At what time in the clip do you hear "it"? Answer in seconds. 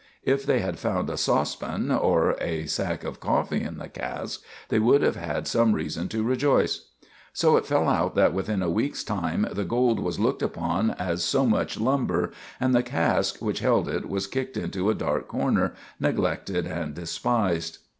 7.55-7.67, 13.87-14.09